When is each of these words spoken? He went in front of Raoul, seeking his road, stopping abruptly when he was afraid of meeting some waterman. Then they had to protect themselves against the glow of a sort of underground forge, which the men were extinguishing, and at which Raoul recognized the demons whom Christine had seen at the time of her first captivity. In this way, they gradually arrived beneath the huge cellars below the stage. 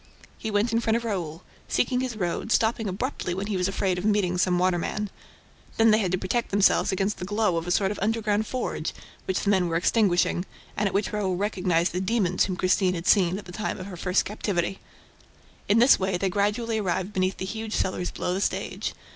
He 0.39 0.49
went 0.49 0.73
in 0.73 0.79
front 0.79 0.97
of 0.97 1.03
Raoul, 1.05 1.43
seeking 1.67 1.99
his 1.99 2.15
road, 2.15 2.51
stopping 2.51 2.89
abruptly 2.89 3.35
when 3.35 3.45
he 3.45 3.55
was 3.55 3.67
afraid 3.67 3.99
of 3.99 4.03
meeting 4.03 4.39
some 4.39 4.57
waterman. 4.57 5.11
Then 5.77 5.91
they 5.91 5.99
had 5.99 6.11
to 6.11 6.17
protect 6.17 6.49
themselves 6.49 6.91
against 6.91 7.19
the 7.19 7.23
glow 7.23 7.55
of 7.57 7.67
a 7.67 7.69
sort 7.69 7.91
of 7.91 7.99
underground 8.01 8.47
forge, 8.47 8.95
which 9.25 9.41
the 9.41 9.51
men 9.51 9.67
were 9.67 9.75
extinguishing, 9.75 10.45
and 10.75 10.87
at 10.87 10.93
which 10.95 11.13
Raoul 11.13 11.35
recognized 11.35 11.91
the 11.93 12.01
demons 12.01 12.45
whom 12.45 12.55
Christine 12.57 12.95
had 12.95 13.05
seen 13.05 13.37
at 13.37 13.45
the 13.45 13.51
time 13.51 13.77
of 13.77 13.85
her 13.85 13.95
first 13.95 14.25
captivity. 14.25 14.79
In 15.69 15.77
this 15.77 15.99
way, 15.99 16.17
they 16.17 16.29
gradually 16.29 16.79
arrived 16.79 17.13
beneath 17.13 17.37
the 17.37 17.45
huge 17.45 17.75
cellars 17.75 18.09
below 18.09 18.33
the 18.33 18.41
stage. 18.41 18.95